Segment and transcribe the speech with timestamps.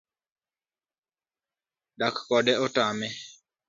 [1.99, 3.07] Dak kode otame